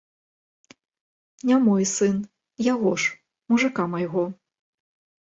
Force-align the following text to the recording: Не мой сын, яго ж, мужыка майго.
Не 1.49 1.55
мой 1.65 1.83
сын, 1.95 2.15
яго 2.73 2.91
ж, 3.05 3.13
мужыка 3.55 3.87
майго. 3.93 4.25